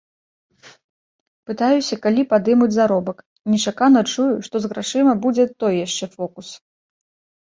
Пытаюся, 1.49 1.97
калі 2.07 2.21
падымуць 2.31 2.69
заробак, 2.77 3.17
нечакана 3.53 4.01
чую, 4.15 4.29
што 4.49 4.55
з 4.65 4.73
грашыма 4.73 5.13
будзе 5.27 5.45
той 5.65 5.73
яшчэ 5.85 6.05
фокус. 6.19 6.47